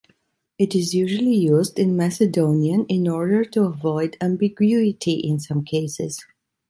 [0.57, 6.19] It is usually used in Macedonian in order to avoid ambiguity in some cases.